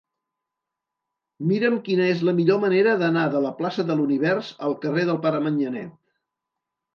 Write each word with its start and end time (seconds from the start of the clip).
Mira'm 1.51 1.75
quina 1.87 2.07
és 2.13 2.23
la 2.29 2.33
millor 2.39 2.61
manera 2.63 2.95
d'anar 3.03 3.27
de 3.35 3.43
la 3.45 3.51
plaça 3.61 3.87
de 3.91 3.99
l'Univers 4.01 4.51
al 4.71 4.75
carrer 4.87 5.05
del 5.11 5.21
Pare 5.27 5.45
Manyanet. 5.47 5.95